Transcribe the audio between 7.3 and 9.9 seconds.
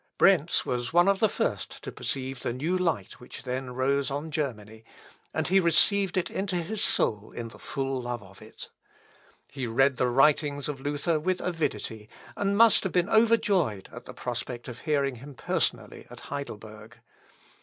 in the full love of it. He